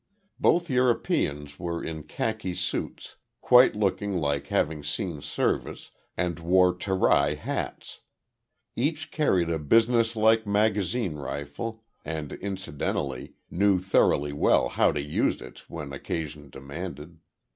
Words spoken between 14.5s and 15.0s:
how to